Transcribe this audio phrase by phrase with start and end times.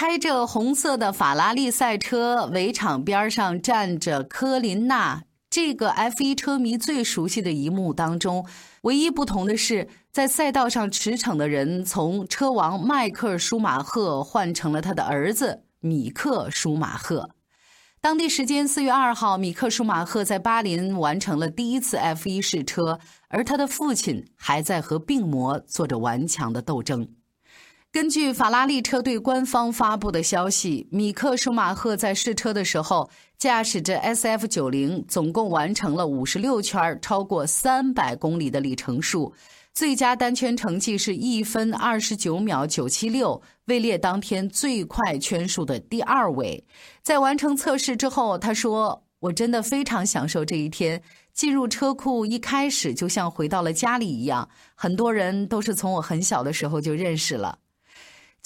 [0.00, 5.24] 开着红色的法拉利赛车，围场边上站着科林娜。
[5.50, 8.46] 这个 F1 车迷最熟悉的一幕当中，
[8.82, 17.30] 唯一不同的是，在赛道上驰骋的人从车王迈克尔舒马赫换成了他的儿子米克舒马赫。
[18.00, 27.08] 当地时间四月二号，米克舒马赫在巴林完成了第一次 F1 试车，而他的父亲还在和病魔做着顽强的斗争。
[27.90, 39.32] 根据法拉利车队官方发布的消息，米克舒马赫在试车的时候驾驶着 SF90，总共完成了五十六圈，超过三百公里的里程数。
[39.72, 46.62] 最佳单圈成绩是一分二十九秒九七六，位列当天最快圈数的第二位。
[47.02, 51.02] 在完成测试之后，他说：“我真的非常享受这一天。
[51.32, 57.58] 进入车库一开始就像回到了家里一样，很多人都是从我很小的时候就认识了。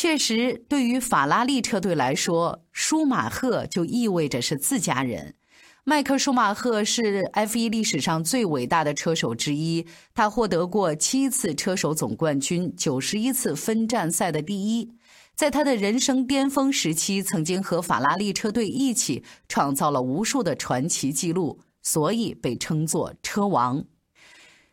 [0.00, 5.34] 确实，对于法拉利车队来说，舒马赫就意味着是自家人。”
[5.82, 14.88] 迈克·舒马赫是 F1 历史上最伟大的车手之一，他获得过七次车手总冠军、九十一次分站赛的第一。
[15.34, 23.84] 在他的人生巅峰时期，曾经和法拉利车队一起创造了无数的传奇纪录，所以被称作“车王”。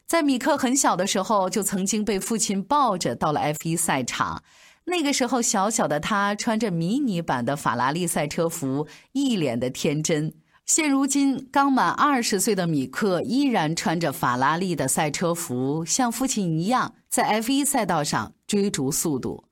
[0.05, 4.43] 在米克很小的时候，就曾经被父亲抱着到了 F1 赛场。
[4.85, 10.33] 那个时候，小小的他穿着迷你版的法拉利赛车服，一脸的天真。
[10.65, 19.45] 现如今刚满二十岁的米克依然穿着法拉利的赛车服，像父亲一样在 F1 赛道上追逐速度。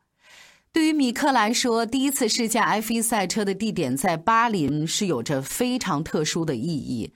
[0.72, 7.14] 对于米克来说，第一次试驾 F1 赛车的地点在巴林是有着非常特殊的意义。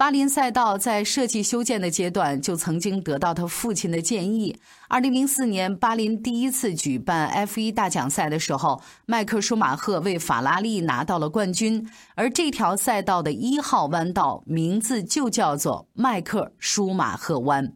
[0.00, 4.58] 巴林赛道在设计修建的阶段就曾经得到他父亲的建议。
[4.88, 17.74] 二零零四年，巴林第一次举办 F 一大奖赛的时候，迈克舒马赫为法拉利拿到了冠军，而这条赛道的一号弯道名字就叫做迈克舒马赫弯。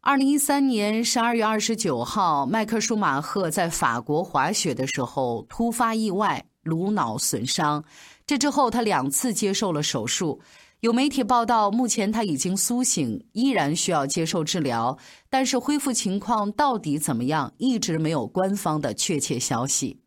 [0.00, 7.82] 二零一三年十二月二十九号，迈克舒马赫在法国滑雪的时候突发意外，颅脑损伤，
[8.24, 10.40] 这之后他两次接受了手术。
[10.82, 14.98] 有媒体报道，目前他已经苏醒，依然需要接受治疗，
[15.30, 20.00] 但是恢复情况到底怎么样，一直没有官方的确切消息。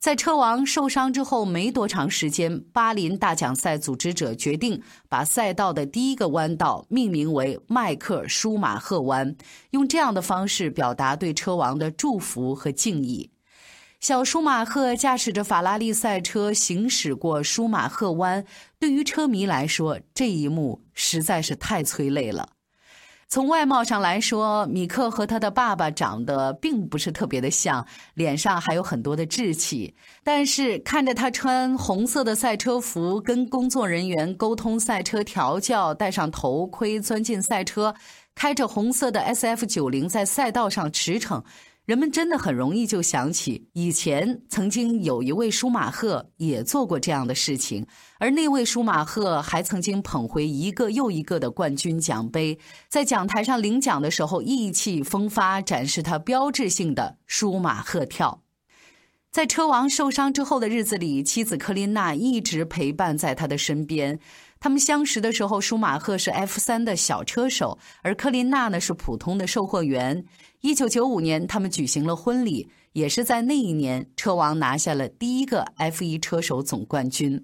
[0.00, 9.36] 在车王受伤之后没多长时间，巴林大奖赛组织者决定把赛道的第一个弯道命名为迈克尔舒马赫弯，
[9.70, 13.30] 用这样的方式表达对车王的祝福和敬意。
[14.02, 18.44] 小舒马赫驾驶着法拉利赛车行驶过舒马赫湾，
[18.76, 22.48] 对于车迷来说，这一幕实在是太催泪了。
[23.28, 29.94] 从外貌上来说，米克和他的爸爸长得并不是特别的像，脸上还有很多的稚气。
[30.24, 37.94] 但是看着他穿红色的赛车服，跟工作人员沟通赛车调教，戴上头盔钻进赛车，
[38.34, 41.44] 开着红色的 SF 九零在赛道上驰骋。
[41.84, 47.84] 人们真的很容易就想起以前曾经有一位舒马赫也做过这样的事情，
[48.20, 52.56] 而那位舒马赫还曾经捧回一个又一个的冠军奖杯，
[52.88, 58.41] 在讲台上领奖的时候意气风发，展示他标志性的舒马赫跳。
[59.32, 64.18] 在车王受伤之后的日子里，妻子克林娜一直陪伴在他的身边。
[64.60, 70.22] 他们相识的时候，舒马赫是 F 三的小车手，而克林娜呢是普通的售货员。
[70.60, 77.42] 一九九五年，他们举行了婚礼，也是在那一年，车王拿下了第一个 F 一车手总冠军。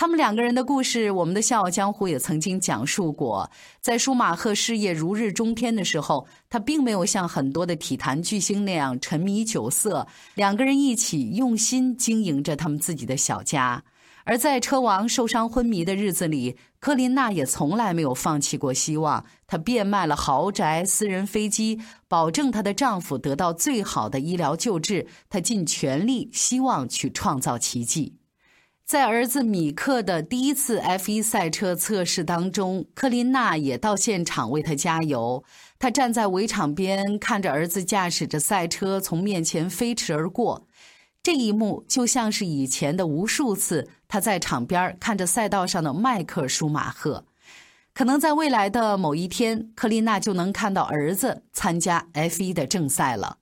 [0.00, 3.50] 他们两个人的故事，我们的《笑傲江湖》也曾经讲述过。
[3.80, 13.82] 在舒马赫事业如日中天的时候，他并没有像很多的体坛巨星那样沉迷酒色，两个人一起用心经营着他们自己的小家。
[14.22, 19.24] 而在车王受伤昏迷的日子里，科琳娜也从来没有放弃过希望。
[19.48, 25.08] 她变卖了豪宅、私人飞机，保证她的丈夫得到最好的医疗救治。
[25.28, 28.17] 她尽全力希望去创造奇迹。
[28.88, 35.44] 在儿子米克的第一次 F1 赛车测试当中，科琳娜也到现场为他加油。
[35.78, 40.66] 他站在围场边，看着儿子驾驶着赛车从面前飞驰而过。
[41.22, 47.26] 这一幕就像是以前的无数次，他在场边看着赛道上的迈克·舒马赫。
[47.92, 53.36] 可能在未来的某一天，克丽娜就能看到儿子参加 F1 的正赛了。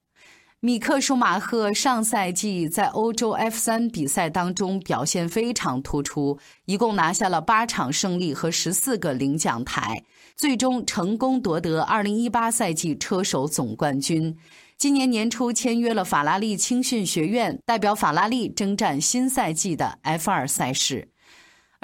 [0.60, 10.02] 米克·舒马赫上赛季在欧洲 F3 比赛当中表现非常突出，一共拿下了八场胜利和十四个领奖台，
[10.34, 14.34] 最终成功夺得2018赛季车手总冠军。
[14.78, 21.10] 今年年初签约了法拉利青训学院，代表法拉利征战新赛季的 F2 赛事。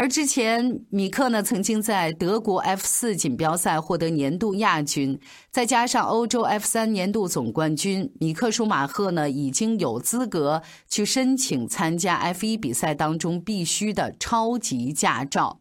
[0.03, 5.17] 而之前，米克呢曾经在德国 F 四锦标赛获得年度亚军，
[5.53, 15.61] 再加上欧洲 F 三年度总冠军，米克舒马赫呢已经有资格去申请参加 F 一比赛当中必须的超级驾照。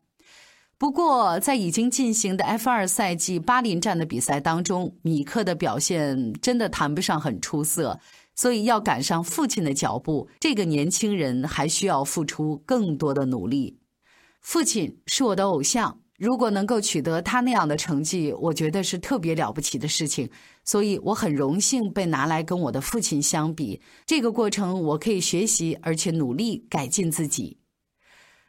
[0.80, 8.00] 不过，在已经进行的 F 二赛季巴林站的比赛当中，米克的表现真的谈不上很出色，
[8.34, 13.78] 所以要赶上父亲的脚步，这个年轻人还需要付出更多的努力。
[14.42, 20.30] 父亲是我的偶像，如果能够取得他那样的成绩，我觉得是特别了不起的事情。
[20.64, 23.82] 所以我很荣幸被拿来跟我的父亲相比。
[24.06, 27.60] 这个过程我可以学习，而且努力改进自己。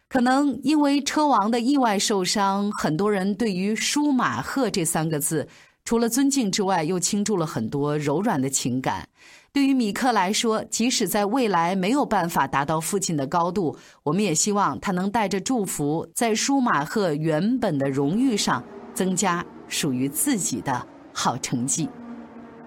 [0.08, 5.48] 可能因为车王的意外受伤，很多人对于舒马赫这三个字，
[5.84, 9.08] 除了尊敬之外，又倾注了很多柔软的情感。
[9.52, 18.64] 对于米克来说，即使在未来没有办法达到父亲的高度，我们也希望他能带着祝福，在舒马赫原本的荣誉上
[18.94, 21.88] 增加属于自己的好成绩。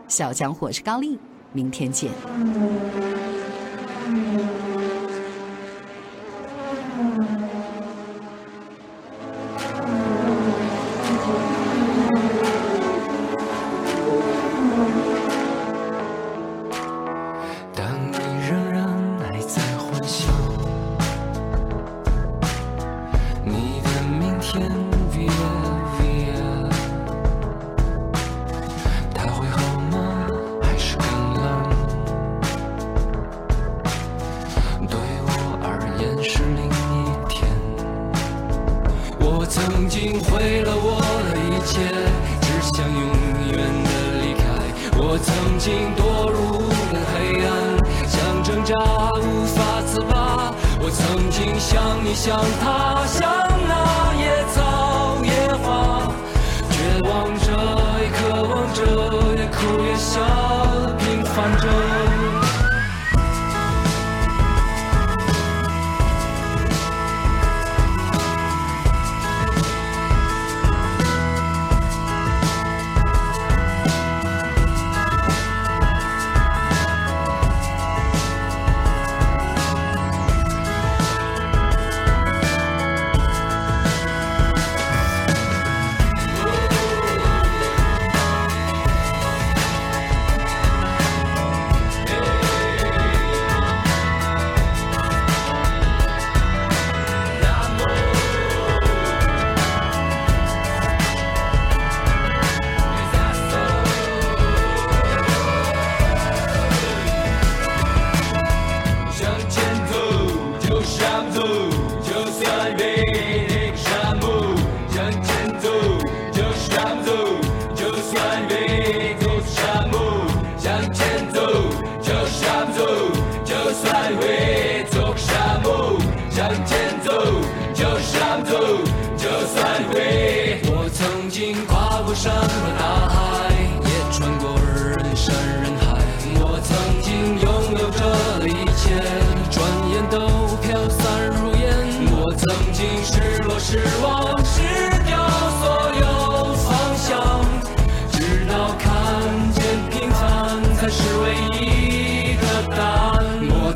[0.08, 1.18] 小江火是高丽，
[1.54, 2.12] 明天见。
[24.56, 24.72] 天
[25.12, 25.28] via
[26.00, 26.40] via，
[29.14, 29.58] 他会好
[29.92, 29.98] 吗？
[30.62, 31.44] 还是更冷？
[34.88, 35.30] 对我
[35.62, 35.68] 而
[36.00, 37.36] 言是另一天。
[39.20, 41.92] 我曾经毁了我的一切，
[42.40, 43.02] 只想永
[43.52, 43.90] 远的
[44.22, 44.44] 离开。
[44.98, 45.28] 我曾
[45.60, 46.00] 经堕
[46.32, 46.40] 入
[46.94, 47.14] 了黑
[47.44, 47.52] 暗，
[48.08, 48.72] 想挣扎
[49.20, 50.56] 无法自拔。
[50.80, 53.55] 我曾经像你，像他，像。
[58.76, 58.82] 着，
[59.38, 60.20] 也哭也笑，
[61.00, 61.85] 平凡着。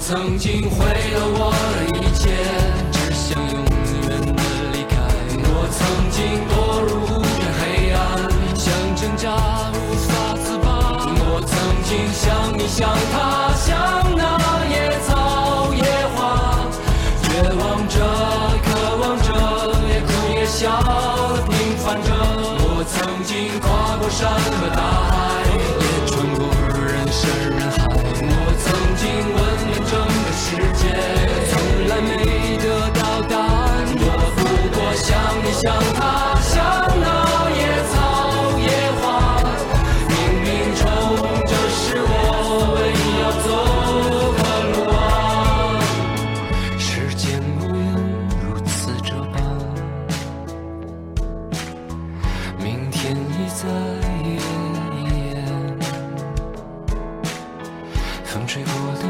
[0.10, 2.34] 曾经毁了我的一切，
[2.92, 3.62] 只想永
[4.10, 4.42] 远的
[4.74, 4.98] 离开。
[5.46, 6.18] 我曾经
[6.50, 6.89] 堕入。
[7.06, 8.01] 无边黑暗，
[8.58, 9.30] 想挣扎
[9.70, 9.78] 无
[10.10, 11.54] 法自拔，我曾
[11.86, 12.25] 经像
[12.58, 13.70] 你像他像
[14.18, 14.25] 那
[14.66, 15.86] 野草野
[16.16, 16.58] 花，
[17.22, 18.01] 绝望着
[18.66, 19.30] 渴望着
[19.94, 20.74] 也哭也笑
[21.46, 22.10] 平凡着，
[22.66, 24.25] 我曾经跨过山
[24.58, 25.13] 和大海，
[25.54, 26.50] 也穿过
[26.82, 27.78] 人山人海。
[58.50, 59.09] 吹过的